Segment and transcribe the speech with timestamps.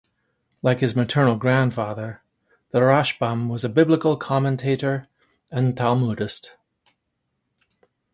[0.63, 2.23] Like his maternal grandfather,
[2.71, 5.07] the Rashbam was a biblical commentator
[5.51, 6.53] and Talmudist.